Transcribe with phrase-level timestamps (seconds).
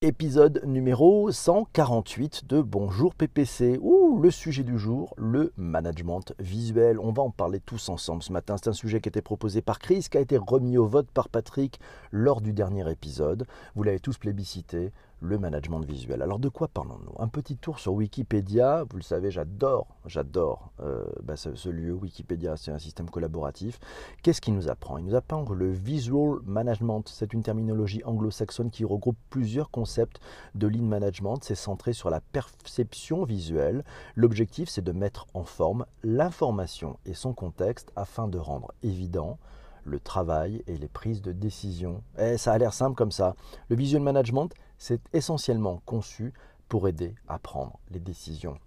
[0.00, 3.80] Épisode numéro 148 de Bonjour PPC.
[3.82, 7.00] Ouh, le sujet du jour, le management visuel.
[7.00, 8.54] On va en parler tous ensemble ce matin.
[8.56, 11.10] C'est un sujet qui a été proposé par Chris, qui a été remis au vote
[11.10, 11.80] par Patrick
[12.12, 13.44] lors du dernier épisode.
[13.74, 16.22] Vous l'avez tous plébiscité le management visuel.
[16.22, 17.12] Alors de quoi parlons-nous?
[17.18, 18.84] Un petit tour sur Wikipédia.
[18.88, 21.92] Vous le savez, j'adore, j'adore euh, bah, ce, lieu.
[21.92, 23.80] Wikipédia, c'est un système collaboratif.
[24.22, 24.98] Qu'est-ce qu'il nous apprend?
[24.98, 30.20] Il nous apprend le visual management, c'est une terminologie anglo-saxonne qui regroupe plusieurs concepts
[30.54, 31.38] de lean management.
[31.42, 33.84] C'est centré sur la perception visuelle.
[34.14, 39.38] L'objectif, c'est de mettre en forme l'information et son contexte afin de rendre évident
[39.88, 42.02] le travail et les prises de décision.
[42.18, 43.34] Et ça a l'air simple comme ça.
[43.68, 46.32] Le visual management, c'est essentiellement conçu
[46.68, 48.58] pour aider à prendre les décisions.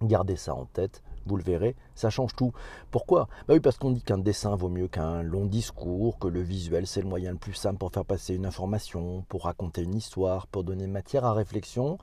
[0.00, 2.52] Gardez ça en tête, vous le verrez, ça change tout.
[2.90, 3.28] Pourquoi?
[3.46, 6.86] Bah oui, parce qu'on dit qu'un dessin vaut mieux qu'un long discours, que le visuel
[6.86, 10.46] c'est le moyen le plus simple pour faire passer une information, pour raconter une histoire,
[10.48, 11.98] pour donner matière à réflexion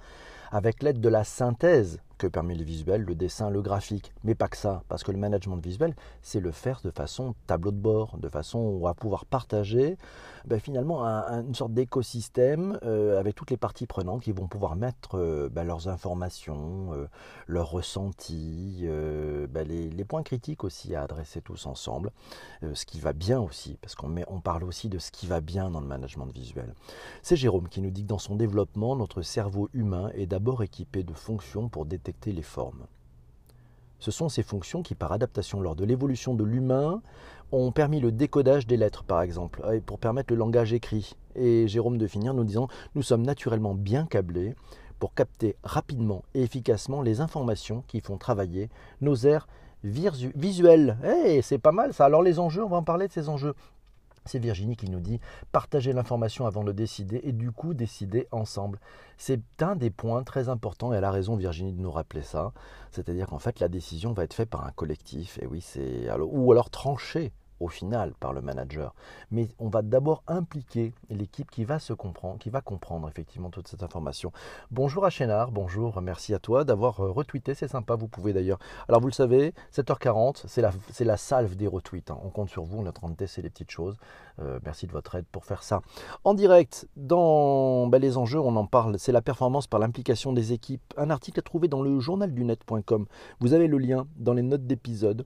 [0.52, 4.14] avec l'aide de la synthèse que permet le visuel, le dessin, le graphique.
[4.24, 7.72] Mais pas que ça, parce que le management visuel, c'est le faire de façon tableau
[7.72, 9.98] de bord, de façon où à pouvoir partager
[10.46, 15.18] ben, finalement une sorte d'écosystème euh, avec toutes les parties prenantes qui vont pouvoir mettre
[15.18, 17.08] euh, ben, leurs informations, euh,
[17.48, 18.86] leurs ressentis,
[19.50, 22.12] ben, les, points critiques aussi à adresser tous ensemble,
[22.74, 25.80] ce qui va bien aussi, parce qu'on parle aussi de ce qui va bien dans
[25.80, 26.74] le management visuel.
[27.22, 30.64] C'est Jérôme qui nous dit que dans son développement, notre cerveau humain est d'abord d'abord
[30.64, 32.86] équipés de fonctions pour détecter les formes.
[34.00, 37.02] Ce sont ces fonctions qui, par adaptation lors de l'évolution de l'humain,
[37.52, 41.18] ont permis le décodage des lettres, par exemple, pour permettre le langage écrit.
[41.36, 44.56] Et Jérôme de Finir nous disant Nous sommes naturellement bien câblés
[44.98, 48.70] pour capter rapidement et efficacement les informations qui font travailler
[49.02, 49.46] nos aires
[49.84, 50.98] visuelles.
[51.04, 52.06] Eh, c'est pas mal ça.
[52.06, 53.56] Alors, les enjeux, on va en parler de ces enjeux.
[54.30, 55.20] C'est Virginie qui nous dit
[55.52, 58.80] partager l'information avant de décider et du coup décider ensemble.
[59.18, 62.54] C'est un des points très importants et elle a raison Virginie de nous rappeler ça.
[62.92, 66.52] C'est-à-dire qu'en fait la décision va être faite par un collectif et oui c'est ou
[66.52, 68.94] alors trancher au final par le manager.
[69.32, 73.68] Mais on va d'abord impliquer l'équipe qui va se comprendre, qui va comprendre effectivement toute
[73.68, 74.32] cette information.
[74.72, 78.60] Bonjour à Chénard, bonjour, merci à toi d'avoir euh, retweeté, c'est sympa, vous pouvez d'ailleurs.
[78.88, 82.12] Alors vous le savez, 7h40, c'est la, salve des retweets.
[82.12, 82.18] Hein.
[82.24, 83.98] On compte sur vous, notre entité, c'est les petites choses.
[84.40, 85.82] Euh, merci de votre aide pour faire ça.
[86.24, 90.54] En direct, dans ben, les enjeux, on en parle, c'est la performance par l'implication des
[90.54, 90.94] équipes.
[90.98, 93.06] Un article à trouver dans le journaldunet.com.
[93.40, 95.26] Vous avez le lien dans les notes d'épisode.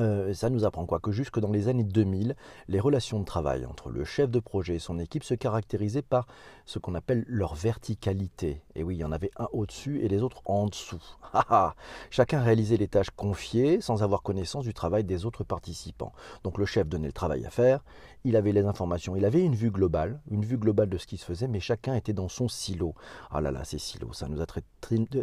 [0.00, 0.98] Euh, ça nous apprend quoi?
[0.98, 2.34] Que jusque dans les années 2000,
[2.68, 6.26] les relations de travail entre le chef de projet et son équipe se caractérisaient par
[6.66, 8.62] ce qu'on appelle leur verticalité.
[8.74, 11.02] Et oui, il y en avait un au-dessus et les autres en dessous.
[12.10, 16.12] Chacun réalisait les tâches confiées sans avoir connaissance du travail des autres participants.
[16.42, 17.84] Donc le chef donnait le travail à faire,
[18.24, 21.18] il avait les informations, il avait une vue globale, une vue globale de ce qui
[21.18, 22.94] se faisait, mais chacun était dans son silo.
[23.30, 24.62] Ah là là, ces silos, ça nous a, très,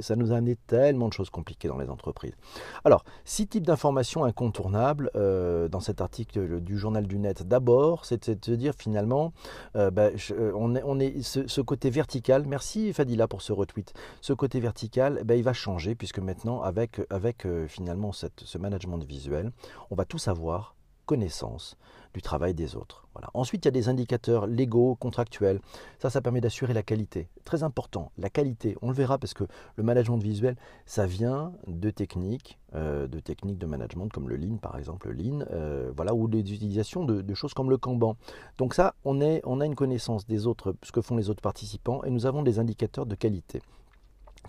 [0.02, 2.36] ça nous a amené tellement de choses compliquées dans les entreprises.
[2.86, 4.61] Alors, six types d'informations incontournables
[5.16, 9.34] euh, dans cet article du journal du net d'abord, c'est de se dire finalement,
[9.76, 14.60] euh, bah, euh, on est, ce, côté vertical, merci Fadila pour ce retweet, ce côté
[14.60, 17.02] vertical, eh ben, il va changer puisque maintenant avec,
[17.68, 19.52] finalement ce management visuel,
[19.90, 21.78] on va tout savoir connaissance
[22.14, 23.08] du travail des autres.
[23.14, 23.30] Voilà.
[23.34, 25.60] Ensuite, il y a des indicateurs légaux, contractuels.
[26.00, 27.28] Ça, ça permet d'assurer la qualité.
[27.46, 28.78] Très important, la qualité.
[28.82, 29.46] On le verra parce que
[29.76, 34.58] le management visuel, ça vient de techniques, euh, de techniques de management comme le Lean,
[34.58, 38.16] par exemple, le Lean, euh, voilà, ou des utilisations de, de, choses comme le Kanban.
[38.58, 42.04] Donc ça, on, on a une connaissance des autres, ce que font les autres participants,
[42.04, 43.62] et nous avons des indicateurs de qualité.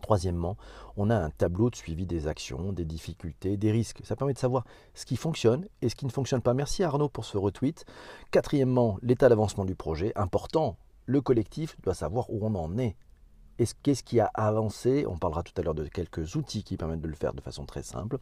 [0.00, 0.56] Troisièmement,
[0.96, 4.00] on a un tableau de suivi des actions, des difficultés, des risques.
[4.04, 4.64] Ça permet de savoir
[4.94, 6.54] ce qui fonctionne et ce qui ne fonctionne pas.
[6.54, 7.84] Merci Arnaud pour ce retweet.
[8.30, 10.12] Quatrièmement, l'état d'avancement du projet.
[10.16, 10.76] Important,
[11.06, 12.96] le collectif doit savoir où on en est
[13.82, 17.08] qu'est-ce qui a avancé On parlera tout à l'heure de quelques outils qui permettent de
[17.08, 18.18] le faire de façon très simple.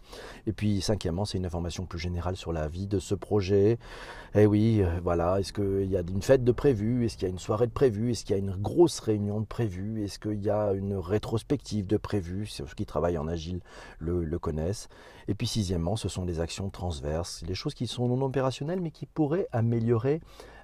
[0.46, 3.78] Et puis cinquièmement, c'est une information plus générale sur la vie de ce projet.
[4.34, 7.04] Eh oui, euh, voilà, est-ce qu'il y a une fête de prévu?
[7.04, 8.10] Est-ce qu'il y a une soirée de prévu?
[8.10, 10.04] Est-ce qu'il y a une grosse réunion de prévu?
[10.04, 13.60] Est-ce qu'il y a une rétrospective de prévue Ceux qui travaillent en agile
[13.98, 14.88] le, le, connaissent.
[15.28, 18.90] Et puis sixièmement, ce sont les actions transverses, les choses qui sont non opérationnelles mais
[18.90, 20.20] qui pourraient améliorer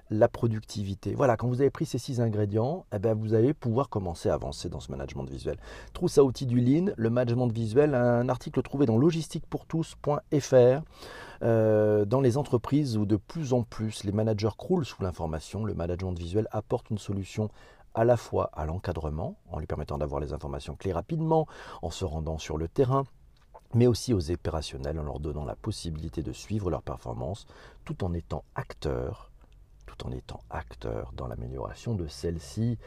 [0.09, 1.13] la productivité.
[1.13, 4.33] Voilà, quand vous avez pris ces six ingrédients, eh bien, vous allez pouvoir commencer à
[4.33, 5.57] avancer dans ce management visuel.
[5.93, 10.81] Trousse à outils du Lean, le management visuel, un article trouvé dans logistiquepourtous.fr.
[11.43, 15.75] Euh, dans les entreprises où de plus en plus les managers croulent sous l'information, le
[15.75, 17.51] management visuel apporte une solution
[17.93, 21.47] à la fois à l'encadrement, en lui permettant d'avoir les informations clés rapidement,
[21.81, 23.03] en se rendant sur le terrain,
[23.73, 27.45] mais aussi aux opérationnels en leur donnant la possibilité de suivre leurs performances
[27.85, 29.31] tout en étant acteurs
[30.05, 32.77] en étant acteur dans l'amélioration de celle-ci.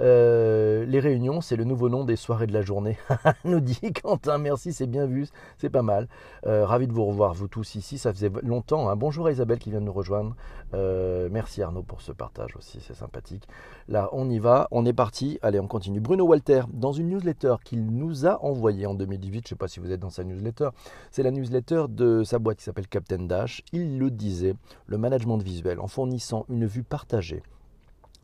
[0.00, 2.98] Euh, les réunions, c'est le nouveau nom des soirées de la journée,
[3.44, 4.38] nous dit Quentin.
[4.38, 5.26] Merci, c'est bien vu,
[5.58, 6.08] c'est pas mal.
[6.46, 8.88] Euh, ravi de vous revoir, vous tous ici, ça faisait longtemps.
[8.88, 8.96] Hein.
[8.96, 10.36] Bonjour à Isabelle qui vient de nous rejoindre.
[10.74, 13.48] Euh, merci Arnaud pour ce partage aussi, c'est sympathique.
[13.88, 15.38] Là, on y va, on est parti.
[15.42, 16.00] Allez, on continue.
[16.00, 19.68] Bruno Walter, dans une newsletter qu'il nous a envoyée en 2018, je ne sais pas
[19.68, 20.70] si vous êtes dans sa newsletter,
[21.10, 23.62] c'est la newsletter de sa boîte qui s'appelle Captain Dash.
[23.72, 24.54] Il le disait,
[24.86, 27.42] le management visuel, en fournissant une vue partagée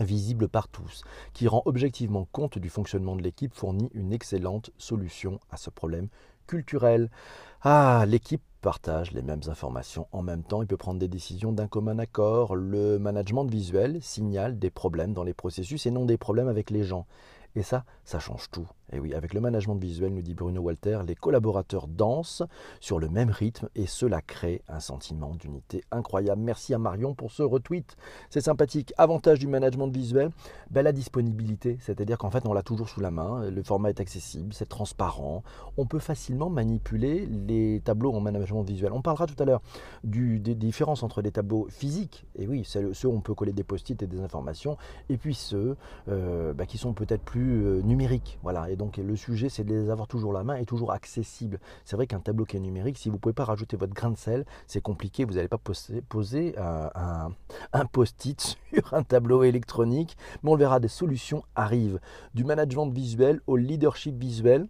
[0.00, 5.38] visible par tous, qui rend objectivement compte du fonctionnement de l'équipe, fournit une excellente solution
[5.50, 6.08] à ce problème
[6.46, 7.11] culturel.
[7.62, 11.69] Ah, l'équipe partage les mêmes informations en même temps, il peut prendre des décisions d'un
[11.69, 12.55] commun accord.
[12.55, 16.84] Le management visuel signale des problèmes dans les processus et non des problèmes avec les
[16.84, 17.06] gens.
[17.55, 18.69] Et ça, ça change tout.
[18.93, 22.43] Et oui, avec le management visuel, nous dit Bruno Walter, les collaborateurs dansent
[22.79, 26.43] sur le même rythme et cela crée un sentiment d'unité incroyable.
[26.43, 27.97] Merci à Marion pour ce retweet.
[28.29, 28.93] C'est sympathique.
[28.99, 30.31] Avantage du management visuel,
[30.71, 31.79] ben, la disponibilité.
[31.81, 33.49] C'est-à-dire qu'en fait, on l'a toujours sous la main.
[33.49, 35.43] Le format est accessible, c'est transparent.
[35.79, 38.93] On peut facilement manipuler les tableaux en management visuel.
[38.93, 39.62] On parlera tout à l'heure
[40.05, 42.27] des différences entre les tableaux physiques.
[42.37, 44.77] Et oui, ceux où on peut coller des post-it et des informations.
[45.09, 45.77] Et puis ceux
[46.09, 48.39] euh, ben, qui sont peut-être plus euh, numériques.
[48.43, 48.71] Voilà.
[48.71, 51.61] Et donc le sujet, c'est de les avoir toujours la main et toujours accessible.
[51.84, 54.11] C'est vrai qu'un tableau qui est numérique, si vous ne pouvez pas rajouter votre grain
[54.11, 55.25] de sel, c'est compliqué.
[55.25, 55.61] Vous n'allez pas
[56.08, 57.31] poser, un,
[57.73, 60.17] un post-it sur un tableau électronique.
[60.43, 62.00] Mais on le verra, des solutions arrivent.
[62.34, 64.67] Du management visuel au leadership visuel.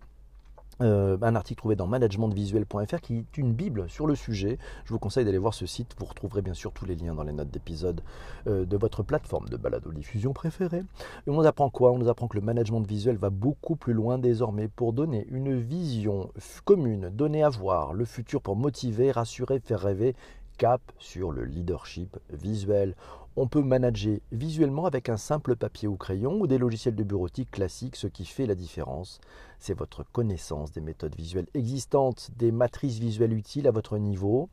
[0.82, 4.58] Euh, un article trouvé dans managementvisuel.fr qui est une bible sur le sujet.
[4.84, 5.94] Je vous conseille d'aller voir ce site.
[5.98, 8.00] Vous retrouverez bien sûr tous les liens dans les notes d'épisode
[8.48, 10.82] euh, de votre plateforme de balado-diffusion préférée.
[11.26, 11.92] Et on nous apprend quoi?
[11.92, 15.56] On nous apprend que le management visuel va beaucoup plus loin désormais pour donner une
[15.56, 16.30] vision
[16.64, 20.16] commune, donner à voir le futur pour motiver, rassurer, faire rêver.
[20.58, 22.94] Cap sur le leadership visuel.
[23.34, 27.50] On peut manager visuellement avec un simple papier ou crayon ou des logiciels de bureautique
[27.50, 27.96] classiques.
[27.96, 29.20] Ce qui fait la différence,
[29.62, 34.48] c'est votre connaissance des méthodes visuelles existantes, des matrices visuelles utiles à votre niveau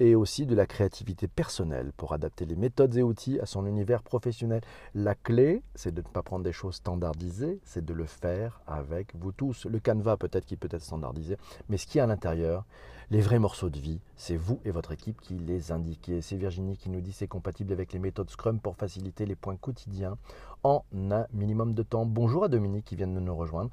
[0.00, 4.02] et aussi de la créativité personnelle pour adapter les méthodes et outils à son univers
[4.02, 4.60] professionnel.
[4.94, 9.14] La clé, c'est de ne pas prendre des choses standardisées, c'est de le faire avec
[9.16, 9.66] vous tous.
[9.66, 11.36] Le canevas peut-être qui peut être standardisé,
[11.68, 12.64] mais ce qui est à l'intérieur,
[13.10, 16.20] les vrais morceaux de vie, c'est vous et votre équipe qui les indiquez.
[16.20, 19.56] C'est Virginie qui nous dit c'est compatible avec les méthodes Scrum pour faciliter les points
[19.56, 20.18] quotidiens
[20.62, 22.06] en un minimum de temps.
[22.06, 23.70] Bonjour à Dominique qui vient de nous rejoindre.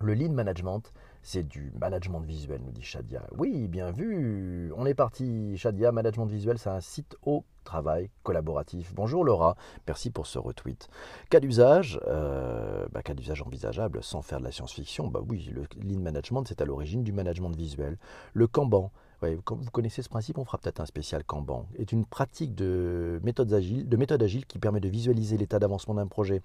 [0.00, 0.92] Le lead management,
[1.22, 3.22] c'est du management visuel, nous dit Shadia.
[3.38, 4.72] Oui, bien vu.
[4.76, 5.56] On est parti.
[5.56, 8.92] Shadia, management visuel, c'est un site au travail collaboratif.
[8.94, 9.56] Bonjour Laura,
[9.86, 10.88] merci pour ce retweet.
[11.30, 15.08] Cas d'usage, euh, bah, cas d'usage envisageable sans faire de la science-fiction.
[15.08, 17.96] Bah oui, le lean management, c'est à l'origine du management visuel.
[18.34, 18.92] Le Kanban,
[19.22, 21.66] vous connaissez ce principe, on fera peut-être un spécial Kanban.
[21.78, 25.94] Est une pratique de méthode agile, de méthode agile qui permet de visualiser l'état d'avancement
[25.94, 26.42] d'un projet.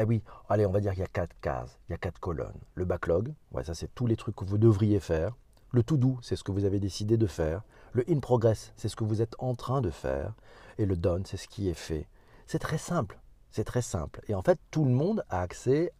[0.00, 2.20] Eh oui, allez, on va dire qu'il y a quatre cases, il y a quatre
[2.20, 2.60] colonnes.
[2.76, 5.34] Le backlog, ouais, ça c'est tous les trucs que vous devriez faire.
[5.72, 7.62] Le to do, c'est ce que vous avez décidé de faire.
[7.92, 10.34] Le in progress, c'est ce que vous êtes en train de faire.
[10.78, 12.06] Et le done, c'est ce qui est fait.
[12.46, 13.18] C'est très simple.
[13.50, 14.20] C'est très simple.
[14.28, 15.92] Et en fait, tout le monde a accès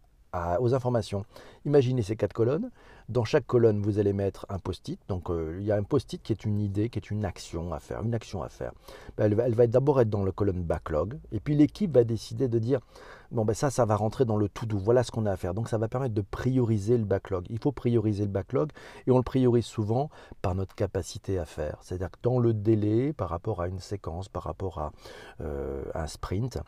[0.60, 1.24] aux informations.
[1.64, 2.70] Imaginez ces quatre colonnes.
[3.08, 5.00] Dans chaque colonne, vous allez mettre un post-it.
[5.08, 7.72] Donc, euh, il y a un post-it qui est une idée, qui est une action
[7.72, 8.02] à faire.
[8.02, 8.72] Une action à faire.
[9.16, 11.18] Elle, va, elle va d'abord être dans la colonne backlog.
[11.32, 12.80] Et puis, l'équipe va décider de dire
[13.30, 14.76] bon, ben ça, ça va rentrer dans le to-do.
[14.76, 15.54] Voilà ce qu'on a à faire.
[15.54, 17.46] Donc, ça va permettre de prioriser le backlog.
[17.48, 18.72] Il faut prioriser le backlog.
[19.06, 20.10] Et on le priorise souvent
[20.42, 21.78] par notre capacité à faire.
[21.80, 24.92] C'est-à-dire que dans le délai, par rapport à une séquence, par rapport à
[25.40, 26.58] euh, un sprint,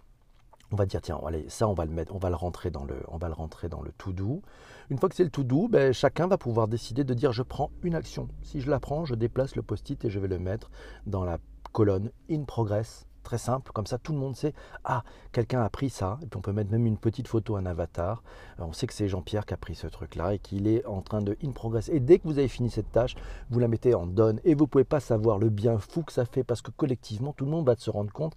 [0.73, 2.85] on va dire tiens allez ça on va le mettre on va le rentrer dans
[2.85, 4.43] le on va le rentrer dans le to do
[4.91, 7.45] une fois que c'est le to do ben, chacun va pouvoir décider de dire je
[7.45, 8.29] prends une action.
[8.43, 10.69] Si je la prends je déplace le post-it et je vais le mettre
[11.07, 11.39] dans la
[11.73, 13.07] colonne in progress.
[13.23, 16.19] Très simple comme ça tout le monde sait ah quelqu'un a pris ça.
[16.23, 18.25] Et puis on peut mettre même une petite photo un avatar.
[18.59, 21.03] On sait que c'est Jean-Pierre qui a pris ce truc là et qu'il est en
[21.03, 21.89] train de in progress.
[21.89, 23.15] Et dès que vous avez fini cette tâche
[23.51, 26.25] vous la mettez en done et vous pouvez pas savoir le bien fou que ça
[26.25, 28.35] fait parce que collectivement tout le monde va se rendre compte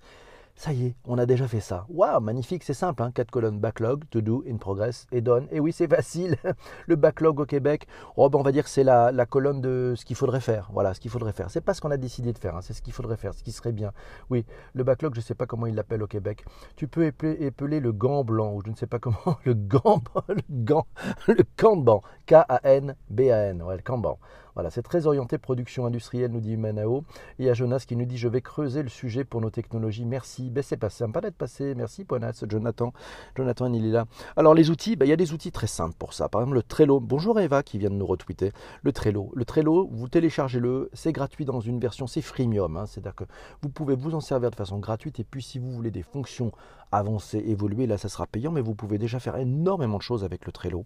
[0.56, 1.86] ça y est, on a déjà fait ça.
[1.90, 3.02] Waouh, magnifique, c'est simple.
[3.04, 5.48] Hein Quatre colonnes backlog, to do, in progress et done.
[5.52, 6.38] Et oui, c'est facile.
[6.88, 10.06] Le backlog au Québec, oh, ben, on va dire que c'est la, colonne de ce
[10.06, 10.70] qu'il faudrait faire.
[10.72, 11.50] Voilà, ce qu'il faudrait faire.
[11.50, 12.62] C'est pas ce qu'on a décidé de faire, hein.
[12.62, 13.92] c'est ce qu'il faudrait faire, ce qui serait bien.
[14.30, 16.46] Oui, le backlog, je ne sais pas comment il l'appelle au Québec.
[16.76, 20.44] Tu peux épeler, le gant blanc, ou je ne sais pas comment, le gant, le
[20.50, 20.86] gant,
[21.28, 22.02] le Kanban.
[22.28, 23.62] K-A-N-B-A-N.
[23.64, 24.20] Ouais, le Kanban.
[24.56, 27.04] Voilà, c'est très orienté production industrielle, nous dit Manao.
[27.40, 30.06] Et a Jonas qui nous dit Je vais creuser le sujet pour nos technologies.
[30.06, 30.52] Merci.
[30.52, 31.74] Ben, c'est pas sympa d'être passé.
[31.76, 32.44] Merci, Ponas.
[32.48, 32.94] Jonathan.
[33.36, 34.06] Jonathan, il est là.
[34.38, 36.30] Alors, les outils, ben, il y a des outils très simples pour ça.
[36.30, 37.00] Par exemple, le Trello.
[37.00, 38.52] Bonjour Eva qui vient de nous retweeter.
[38.84, 39.32] Le Trello.
[39.34, 40.90] Le Trello, vous téléchargez-le.
[40.94, 42.78] C'est gratuit dans une version, c'est freemium.
[42.78, 42.86] Hein.
[42.86, 43.24] C'est-à-dire que
[43.64, 45.20] vous pouvez vous en servir de façon gratuite.
[45.20, 46.52] Et puis, si vous voulez des fonctions
[46.92, 48.52] avancées, évoluer, là, ça sera payant.
[48.52, 50.86] Mais vous pouvez déjà faire énormément de choses avec le Trello.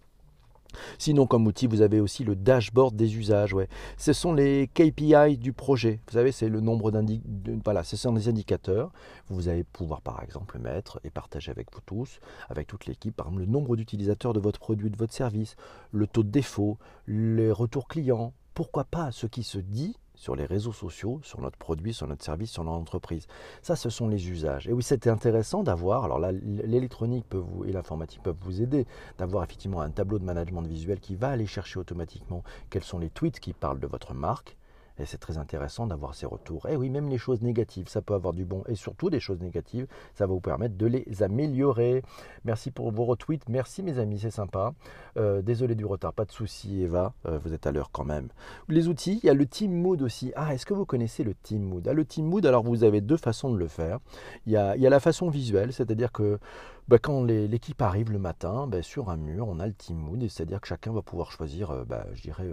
[0.98, 3.56] Sinon, comme outil, vous avez aussi le dashboard des usages.
[3.98, 6.02] Ce sont les KPI du projet.
[6.08, 7.86] Vous savez, c'est le nombre d'indicateurs.
[7.86, 8.92] Ce sont des indicateurs.
[9.30, 12.20] Vous allez pouvoir, par exemple, mettre et partager avec vous tous,
[12.50, 15.56] avec toute l'équipe, par exemple, le nombre d'utilisateurs de votre produit, de votre service,
[15.92, 18.34] le taux de défaut, les retours clients.
[18.54, 22.26] Pourquoi pas ce qui se dit sur les réseaux sociaux, sur notre produit, sur notre
[22.26, 23.28] service, sur notre entreprise.
[23.62, 24.68] Ça, ce sont les usages.
[24.68, 27.26] Et oui, c'était intéressant d'avoir, alors là, l'électronique
[27.66, 28.86] et l'informatique peuvent vous aider,
[29.18, 33.10] d'avoir effectivement un tableau de management visuel qui va aller chercher automatiquement quels sont les
[33.10, 34.58] tweets qui parlent de votre marque,
[35.00, 36.68] et c'est très intéressant d'avoir ces retours.
[36.68, 38.64] Et oui, même les choses négatives, ça peut avoir du bon.
[38.68, 42.04] Et surtout des choses négatives, ça va vous permettre de les améliorer.
[42.46, 43.48] Merci pour vos retweets.
[43.50, 44.74] Merci mes amis, c'est sympa.
[45.18, 48.30] Euh, désolé du retard, pas de souci Eva, euh, vous êtes à l'heure quand même.
[48.68, 50.32] Les outils, il y a le Team Mood aussi.
[50.36, 51.88] Ah, est-ce que vous connaissez le Team Mood?
[51.88, 54.00] Ah, Le Team Mood, alors vous avez deux façons de le faire.
[54.46, 56.40] Il y a la façon visuelle, c'est-à-dire que
[56.88, 60.26] bah, quand l'équipe arrive le matin, bah, sur un mur, on a le team mood,
[60.30, 62.48] c'est-à-dire que chacun va pouvoir choisir, euh, bah, dirais,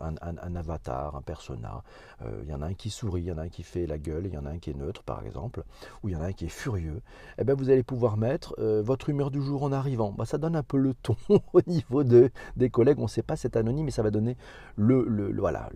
[0.00, 1.82] un, avatar, un persona.
[2.22, 3.86] Euh, il y en a un qui sourit, il y en a un qui fait
[3.86, 5.64] la gueule, il y en a un qui est neutre, par exemple,
[6.02, 7.02] ou il y en a un qui est furieux.
[7.38, 10.14] Et eh ben, vous allez pouvoir mettre euh, votre humeur du jour en arrivant.
[10.26, 11.16] ça donne un peu le ton
[11.52, 13.00] au niveau de, des collègues.
[13.00, 14.36] On ne sait pas, c'est anonyme, mais ça va donner
[14.76, 15.68] le, voilà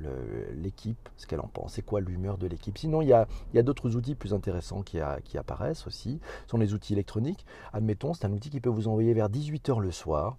[0.55, 1.73] l'équipe, ce qu'elle en pense.
[1.75, 2.79] C'est quoi l'humeur de l'équipe?
[2.79, 3.27] Sinon, il y a,
[3.65, 6.21] d'autres outils plus intéressants qui, apparaissent aussi.
[6.45, 7.45] Ce sont les outils électroniques.
[8.15, 10.37] C'est un outil qui peut vous envoyer vers 18h le soir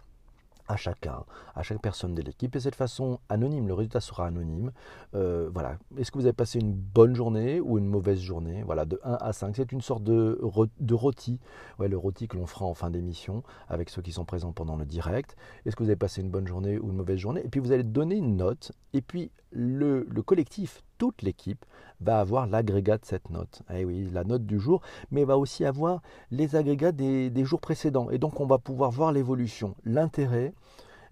[0.68, 1.24] à chacun,
[1.56, 2.56] à chaque personne de l'équipe.
[2.56, 4.72] Et cette façon anonyme, le résultat sera anonyme.
[5.16, 5.78] Euh, voilà.
[5.98, 8.64] Est-ce que vous avez passé une bonne journée ou une mauvaise journée?
[8.64, 9.56] Voilà, de 1 à 5.
[9.56, 10.40] C'est une sorte de,
[10.80, 11.40] de rôti.
[11.80, 14.76] Ouais, le rôti que l'on fera en fin d'émission avec ceux qui sont présents pendant
[14.76, 15.36] le direct.
[15.66, 17.42] Est-ce que vous avez passé une bonne journée ou une mauvaise journée?
[17.46, 18.72] Et puis vous allez donner une note.
[18.94, 21.66] Et puis le, le collectif toute l'équipe
[22.02, 23.62] va avoir l'agrégat de cette note.
[23.74, 26.02] Eh oui, la note du jour, mais va aussi avoir
[26.32, 28.10] les agrégats des, des jours précédents.
[28.12, 29.76] Et donc on va pouvoir voir l'évolution.
[29.84, 30.54] L'intérêt,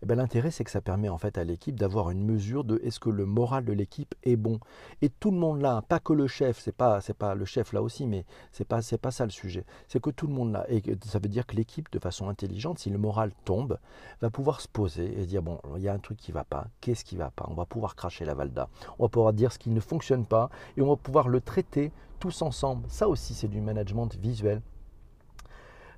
[0.06, 2.80] eh ben, l'intérêt, c'est que ça permet en fait à l'équipe d'avoir une mesure de
[2.84, 4.60] est-ce que le moral de l'équipe est bon.
[5.02, 7.74] Et tout le monde là, pas que le chef, c'est pas c'est pas le chef
[7.74, 9.66] là aussi, mais c'est pas c'est pas ça le sujet.
[9.88, 12.78] C'est que tout le monde là, et ça veut dire que l'équipe, de façon intelligente,
[12.78, 13.80] si le moral tombe,
[14.22, 16.68] va pouvoir se poser et dire bon, il y a un truc qui va pas.
[16.82, 17.48] Qu'est-ce qui va pas?
[17.50, 18.70] On va pouvoir cracher la valda.
[19.00, 21.92] On va pouvoir dire ce qui ne fonctionne pas et on va pouvoir le traiter
[22.20, 22.84] tous ensemble.
[22.90, 24.62] Ça aussi, c'est du management visuel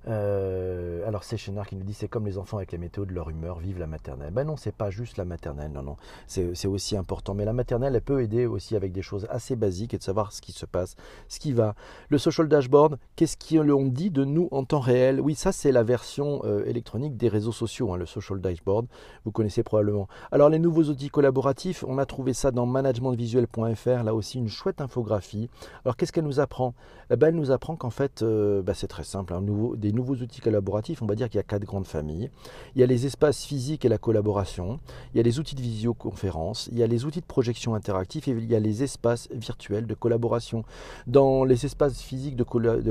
[0.07, 3.13] euh, alors c'est Chénard qui nous dit c'est comme les enfants avec les météos de
[3.13, 4.31] leur humeur, vive la maternelle.
[4.31, 5.97] Ben non, c'est pas juste la maternelle, non, non,
[6.27, 7.33] c'est aussi important.
[7.33, 10.31] Mais la maternelle, elle peut aider aussi avec des choses assez basiques et de savoir
[10.31, 10.95] ce qui se passe,
[11.27, 11.75] ce qui va.
[12.09, 15.19] Le social dashboard, qu'est-ce qu'on dit de nous en temps réel?
[15.19, 18.87] Oui, ça c'est la version euh, électronique des réseaux sociaux, hein, le social dashboard,
[19.25, 20.07] vous connaissez probablement.
[20.31, 24.81] Alors les nouveaux outils collaboratifs, on a trouvé ça dans managementvisuel.fr, là aussi une chouette
[24.81, 25.49] infographie.
[25.83, 26.73] Alors qu'est-ce qu'elle nous apprend?
[27.09, 29.91] Eh ben, Elle nous apprend qu'en fait, euh, ben, c'est très simple, un nouveau, des
[29.97, 32.29] nouveaux outils collaboratifs, on va dire qu'il y a quatre grandes familles.
[32.75, 34.79] Il y a les espaces physiques et la collaboration,
[35.13, 38.27] il y a les outils de visioconférence, il y a les outils de projection interactif
[38.27, 40.63] et il y a les espaces virtuels de collaboration.
[41.07, 42.43] Dans les espaces physiques de,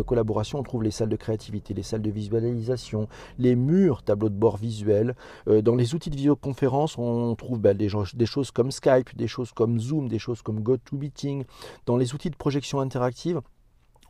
[0.02, 3.08] collaboration, on trouve les salles de créativité, les salles de visualisation,
[3.38, 5.14] les murs, tableaux de bord visuels.
[5.48, 9.28] Euh, dans les outils de visioconférence, on trouve bah, des, des choses comme Skype, des
[9.28, 11.44] choses comme Zoom, des choses comme GoToMeeting.
[11.86, 13.40] Dans les outils de projection interactive,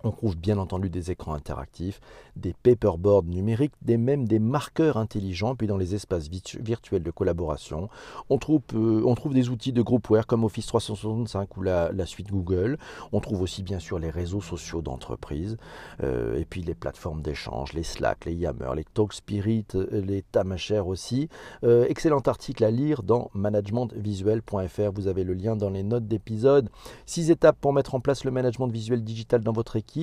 [0.07, 2.01] on trouve bien entendu des écrans interactifs,
[2.37, 7.89] des paperboards numériques, des, même des marqueurs intelligents, puis dans les espaces virtuels de collaboration,
[8.31, 12.79] on trouve, euh, des outils de groupware comme Office 365 ou la, suite Google.
[13.13, 15.57] On trouve aussi bien sûr les réseaux sociaux d'entreprise,
[16.03, 20.81] euh, et puis les plateformes d'échange, les Slack, les Yammer, les TalkSpirit, euh, les Tamacher
[20.81, 21.29] aussi.
[21.63, 24.93] excellent article à lire dans managementvisuel.fr.
[24.95, 26.71] Vous avez le lien dans les notes d'épisode.
[27.07, 29.96] Six étapes pour mettre en place le management visuel digital dans votre équipe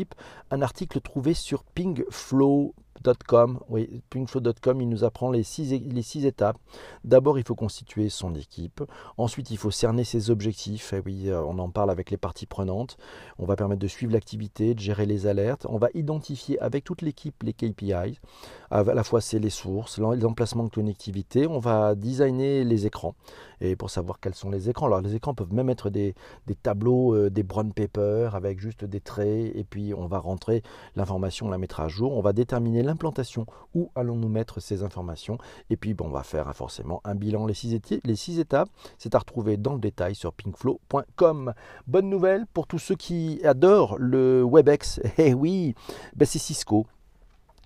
[0.52, 1.64] un article trouvé sur
[3.70, 4.02] oui,
[4.80, 6.58] il nous apprend les six, les six étapes.
[7.04, 8.84] D'abord, il faut constituer son équipe.
[9.18, 10.94] Ensuite, il faut cerner ses objectifs.
[10.94, 12.98] Et eh oui, euh, on en parle avec les parties prenantes.
[13.40, 15.66] On va permettre de suivre l'activité, de gérer les alertes.
[15.70, 18.20] On va identifier avec toute l'équipe les KPIs.
[18.72, 21.48] À la fois, c'est les sources, les emplacements de connectivité.
[21.48, 23.16] On va designer les écrans
[23.64, 24.88] et pour savoir quels sont les écrans.
[24.88, 26.14] Alors les écrans peuvent même être des,
[26.62, 30.62] tableaux, euh, des brown paper avec juste des traits et puis on va rentrer
[30.96, 32.14] l'information, on la mettra à jour.
[32.14, 32.84] On va déterminer
[33.76, 35.38] Où allons-nous mettre ces informations
[35.70, 37.46] Et puis, bon, on va faire hein, forcément un bilan.
[37.46, 41.54] Les six, les six étapes, c'est à retrouver dans le détail sur pinkflow.com.
[41.88, 45.02] Bonne nouvelle pour tous ceux qui adorent le WebEx.
[45.18, 45.76] Eh oui,
[46.16, 46.86] ben c'est Cisco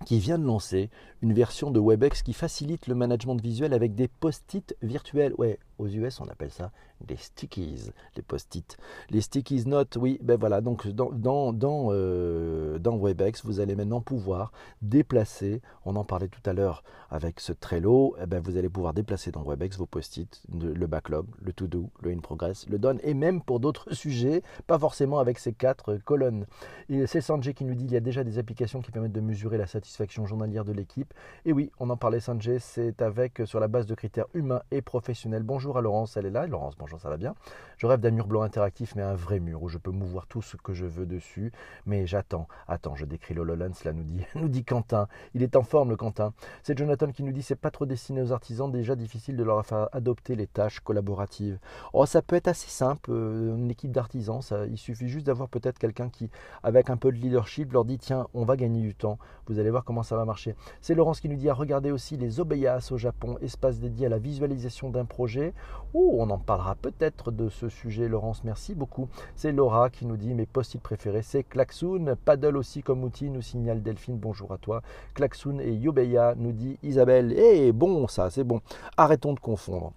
[0.04, 0.90] qui vient de lancer
[1.22, 5.34] une version de WebEx qui facilite le management visuel avec des post-it virtuels.
[5.38, 6.70] Ouais, aux US, on appelle ça
[7.00, 8.76] des stickies, les post-it.
[9.10, 13.76] Les stickies notes, oui, ben voilà, donc dans, dans, dans, euh, dans, WebEx, vous allez
[13.76, 18.56] maintenant pouvoir déplacer, on en parlait tout à l'heure avec ce Trello, eh ben vous
[18.56, 22.98] allez pouvoir déplacer dans WebEx vos post-it, le backlog, le to-do, le in-progress, le done,
[23.02, 26.46] et même pour d'autres sujets, pas forcément avec ces quatre colonnes.
[27.06, 29.58] C'est Sanjay qui nous dit qu'il y a déjà des applications qui permettent de mesurer
[29.58, 31.14] la satisfaction journalière de l'équipe.
[31.44, 34.82] Et oui, on en parlait Sanjay, c'est avec sur la base de critères humains et
[34.82, 35.42] professionnels.
[35.42, 36.46] Bonjour À Laurence, elle est là.
[36.46, 37.34] Laurence, bonjour, ça va bien?
[37.76, 40.42] Je rêve d'un mur blanc interactif, mais un vrai mur où je peux mouvoir tout
[40.42, 41.52] ce que je veux dessus.
[41.86, 45.08] Mais j'attends, attends, je décris l'HoloLens, cela nous dit, nous dit Quentin.
[45.34, 46.32] Il est en forme, le Quentin.
[46.62, 49.64] C'est Jonathan qui nous dit c'est pas trop destiné aux artisans, déjà difficile de leur
[49.64, 51.58] faire adopter les tâches collaboratives.
[51.92, 55.78] Oh, ça peut être assez simple, euh, une équipe d'artisans, il suffit juste d'avoir peut-être
[55.78, 56.30] quelqu'un qui,
[56.62, 59.18] avec un peu de leadership, leur dit tiens, on va gagner du temps.
[59.46, 60.54] Vous allez voir comment ça va marcher.
[60.80, 64.08] C'est Laurence qui nous dit à regarder aussi les Obeyas au Japon, espace dédié à
[64.08, 65.54] la visualisation d'un projet.
[65.94, 69.08] Oh, on en parlera peut-être de ce sujet, Laurence, merci beaucoup.
[69.36, 73.40] C'est Laura qui nous dit mes post-it préférés, c'est Klaxoon, Paddle aussi comme outil, nous
[73.40, 74.82] signale Delphine, bonjour à toi.
[75.14, 77.32] Klaxoon et Yobeya, nous dit Isabelle.
[77.32, 78.60] Eh, bon, ça, c'est bon.
[78.98, 79.92] Arrêtons de confondre.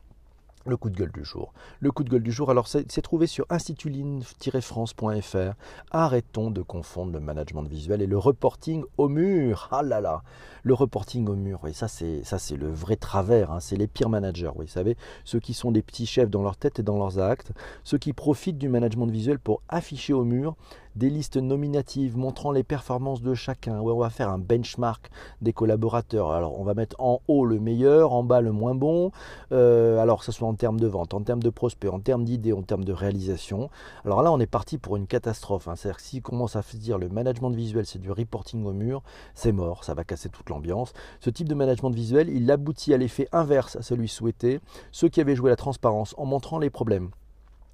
[0.67, 1.53] Le coup de gueule du jour.
[1.79, 5.55] Le coup de gueule du jour, alors c'est trouvé sur institutline-france.fr.
[5.89, 9.69] Arrêtons de confondre le management visuel et le reporting au mur.
[9.71, 10.21] Ah là là,
[10.63, 13.51] le reporting au mur, oui, ça c'est ça c'est le vrai travers.
[13.51, 13.59] Hein.
[13.59, 16.77] C'est les pires managers, vous savez, ceux qui sont des petits chefs dans leur tête
[16.79, 17.51] et dans leurs actes,
[17.83, 20.55] ceux qui profitent du management visuel pour afficher au mur
[20.95, 23.79] des listes nominatives montrant les performances de chacun.
[23.79, 25.09] on va faire un benchmark
[25.41, 26.31] des collaborateurs.
[26.31, 29.11] Alors, on va mettre en haut le meilleur, en bas le moins bon.
[29.51, 32.23] Euh, alors, que ce soit en termes de vente, en termes de prospects, en termes
[32.23, 33.69] d'idées, en termes de réalisation.
[34.05, 35.67] Alors là, on est parti pour une catastrophe.
[35.67, 35.75] Hein.
[35.75, 39.01] C'est-à-dire que commence à se dire le management visuel, c'est du reporting au mur,
[39.33, 39.83] c'est mort.
[39.83, 40.93] Ça va casser toute l'ambiance.
[41.19, 44.59] Ce type de management visuel, il aboutit à l'effet inverse à celui souhaité.
[44.91, 47.11] Ceux qui avaient joué la transparence en montrant les problèmes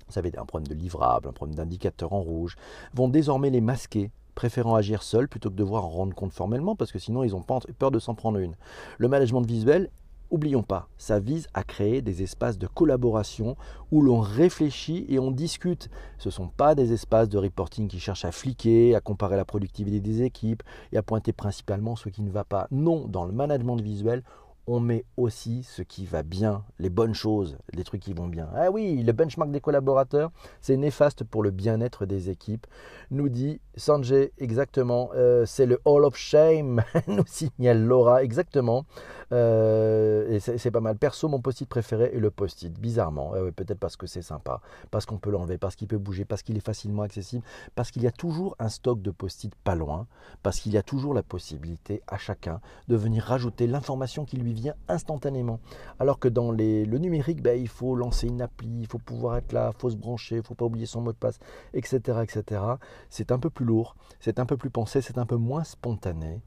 [0.07, 2.55] vous savez, un problème de livrable, un problème d'indicateur en rouge,
[2.93, 6.91] vont désormais les masquer préférant agir seuls plutôt que devoir en rendre compte formellement, parce
[6.91, 8.55] que sinon ils ont peur de s'en prendre une.
[8.99, 9.89] Le management visuel,
[10.29, 13.57] oublions pas, ça vise à créer des espaces de collaboration
[13.91, 15.89] où l'on réfléchit et on discute.
[16.19, 19.45] Ce ne sont pas des espaces de reporting qui cherchent à fliquer, à comparer la
[19.45, 22.67] productivité des équipes et à pointer principalement ce qui ne va pas.
[22.69, 24.23] Non, dans le management visuel,
[24.67, 28.49] on met aussi ce qui va bien, les bonnes choses, les trucs qui vont bien.
[28.53, 32.67] Ah oui, le benchmark des collaborateurs, c'est néfaste pour le bien-être des équipes,
[33.09, 35.09] nous dit Sanjay exactement.
[35.15, 38.85] Euh, c'est le Hall of Shame, nous signale Laura exactement.
[39.31, 40.97] Euh, et c'est pas mal.
[40.97, 43.31] Perso, mon post-it préféré est le post-it, bizarrement.
[43.55, 46.57] Peut-être parce que c'est sympa, parce qu'on peut l'enlever, parce qu'il peut bouger, parce qu'il
[46.57, 47.43] est facilement accessible,
[47.75, 50.07] parce qu'il y a toujours un stock de post-it pas loin,
[50.43, 54.53] parce qu'il y a toujours la possibilité à chacun de venir rajouter l'information qui lui
[54.87, 55.59] instantanément.
[55.99, 59.51] Alors que dans le numérique, ben, il faut lancer une appli, il faut pouvoir être
[59.53, 61.39] là, il faut se brancher, il faut pas oublier son mot de passe,
[61.73, 62.19] etc.
[62.23, 62.61] etc.
[63.09, 66.41] C'est un peu plus lourd, c'est un peu plus pensé, c'est un peu moins spontané.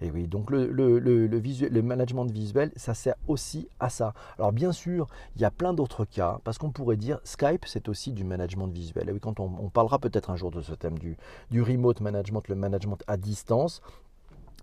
[0.00, 4.12] Et oui, donc le, le, le, management visuel, ça sert aussi à ça.
[4.38, 7.88] Alors bien sûr, il y a plein d'autres cas, parce qu'on pourrait dire Skype, c'est
[7.88, 9.08] aussi du management visuel.
[9.08, 12.56] Et oui, quand on, parlera peut-être un jour de ce thème du remote management, le
[12.56, 13.80] management à distance,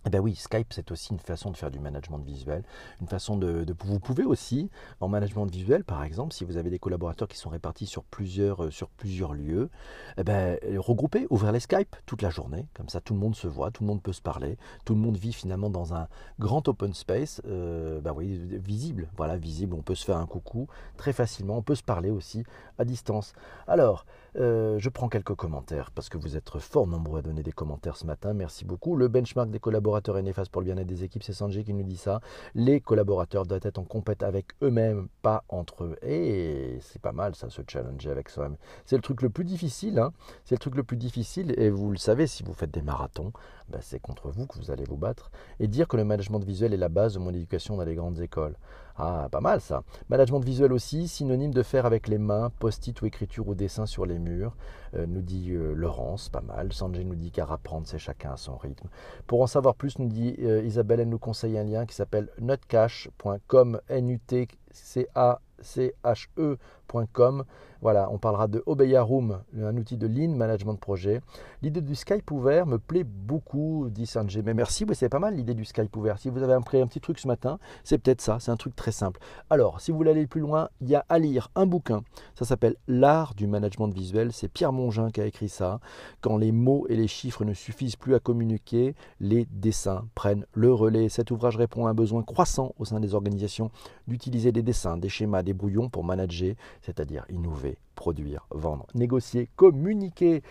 [0.06, 2.64] eh bien oui, Skype, c'est aussi une façon de faire du management visuel,
[3.02, 6.80] une façon de, Vous pouvez aussi, en management visuel, par exemple, si vous avez des
[6.80, 9.70] collaborateurs qui sont répartis sur plusieurs, euh, sur plusieurs lieux,
[10.18, 13.48] eh bien, regrouper, ouvrir les Skype toute la journée, comme ça tout le monde se
[13.48, 16.08] voit, tout le monde peut se parler, tout le monde vit finalement dans un
[16.40, 20.68] grand open space, euh, ben oui, visible, voilà, visible, on peut se faire un coucou
[20.98, 22.44] très facilement, on peut se parler aussi
[22.78, 23.34] à distance.
[23.68, 24.06] Alors,
[24.36, 27.96] euh, je prends quelques commentaires, parce que vous êtes fort nombreux à donner des commentaires
[27.96, 28.96] ce matin, merci beaucoup.
[28.96, 31.74] Le benchmark des collaborateurs collaborateur est néfaste pour le bien-être des équipes, c'est Sanjay qui
[31.74, 32.22] nous dit ça.
[32.56, 35.98] Les collaborateurs doivent être en compète avec eux-mêmes, pas entre eux.
[36.04, 38.58] Et c'est pas mal ça, se challenger avec soi-même.
[38.86, 40.14] C'est le truc le plus difficile, hein.
[40.46, 43.34] c'est le truc le plus difficile, et vous le savez, si vous faites des marathons,
[43.70, 45.32] ben, c'est contre vous que vous allez vous battre.
[45.60, 48.20] Et dire que le management visuel est la base de mon éducation dans les grandes
[48.20, 48.56] écoles.
[48.96, 49.84] Ah, pas mal ça.
[50.10, 54.06] Management visuel aussi, synonyme de faire avec les mains, post-it ou écriture ou dessin sur
[54.06, 54.56] les murs,
[54.96, 56.72] euh, nous dit euh, Laurence, pas mal.
[56.72, 58.88] Sanjay nous dit qu'à apprendre, c'est chacun à son rythme.
[59.26, 62.30] Pour en savoir plus, nous dit euh, Isabelle, elle nous conseille un lien qui s'appelle
[62.40, 67.46] nutcash.com, n u t c a c h ecom
[67.84, 71.20] Voilà, on parlera de Obeya Room, un outil de lean management de projet.
[71.62, 74.42] L'idée du Skype ouvert me plaît beaucoup, dit Sanjay.
[74.42, 76.18] Mais merci, oui, c'est pas mal l'idée du Skype ouvert.
[76.18, 78.74] Si vous avez appris un petit truc ce matin, c'est peut-être ça, c'est un truc
[78.74, 79.20] très simple.
[79.50, 82.04] Alors, si vous voulez aller plus loin, il y a à lire un bouquin.
[82.36, 84.32] Ça s'appelle L'art du management visuel.
[84.32, 85.82] C'est Pierre Mongin qui a écrit ça.
[86.22, 90.74] Quand les mots et les chiffres ne suffisent plus à communiquer, les dessins prennent le
[90.74, 91.10] relais.
[91.10, 93.72] Cet ouvrage répond à un besoin croissant au sein des organisations
[94.08, 100.44] d'utiliser des dessins, des schémas, des brouillons pour manager, c'est-à-dire innover produire, vendre, négocier, communiquer.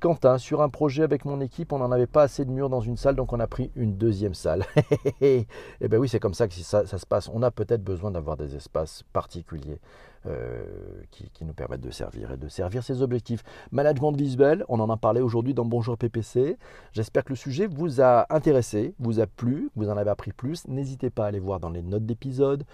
[0.00, 2.82] Quentin, sur un projet avec mon équipe, on n'en avait pas assez de murs dans
[2.82, 4.66] une salle, donc on a pris une deuxième salle.
[5.22, 5.46] eh
[5.80, 7.30] bien oui, c'est comme ça que ça, se passe.
[7.32, 9.80] On a peut-être besoin d'avoir des espaces particuliers
[10.26, 10.66] euh,
[11.10, 13.42] qui, qui, nous permettent de servir et de servir ses objectifs.
[13.72, 16.58] Management visuel, on en a parlé aujourd'hui dans Bonjour PPC.
[16.92, 20.68] J'espère que le sujet vous a intéressé, vous a plu, vous en avez appris plus.
[20.68, 22.64] N'hésitez pas à aller voir dans les notes d'épisode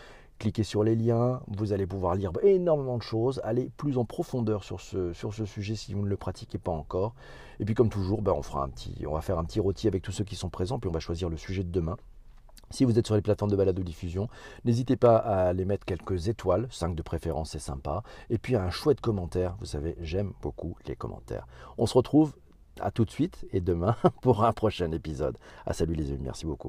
[0.40, 4.64] Cliquez sur les liens, vous allez pouvoir lire énormément de choses, aller plus en profondeur
[4.64, 7.14] sur ce, sur ce sujet si vous ne le pratiquez pas encore.
[7.58, 9.86] Et puis comme toujours, ben on, fera un petit, on va faire un petit rôti
[9.86, 11.98] avec tous ceux qui sont présents, puis on va choisir le sujet de demain.
[12.70, 14.28] Si vous êtes sur les plateformes de balade ou diffusion,
[14.64, 18.02] n'hésitez pas à les mettre quelques étoiles, 5 de préférence, c'est sympa.
[18.30, 21.46] Et puis un chouette commentaire, vous savez, j'aime beaucoup les commentaires.
[21.76, 22.32] On se retrouve
[22.80, 25.36] à tout de suite et demain pour un prochain épisode.
[25.66, 26.68] À salut les amis, merci beaucoup.